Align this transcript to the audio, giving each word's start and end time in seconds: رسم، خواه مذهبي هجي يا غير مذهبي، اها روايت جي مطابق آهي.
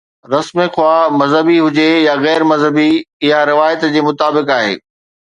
رسم، 0.33 0.57
خواه 0.73 1.09
مذهبي 1.19 1.57
هجي 1.65 1.89
يا 2.07 2.13
غير 2.25 2.41
مذهبي، 2.51 2.91
اها 3.23 3.39
روايت 3.51 3.81
جي 3.93 4.01
مطابق 4.09 4.47
آهي. 4.59 4.75